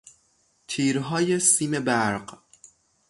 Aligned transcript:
تیرهای 0.67 1.39
سیم 1.39 1.71
برق 1.79 2.39